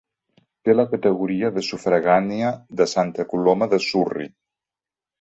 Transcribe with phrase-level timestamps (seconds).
[0.67, 2.51] Té la categoria de sufragània
[2.83, 4.31] de Santa Coloma de Surri.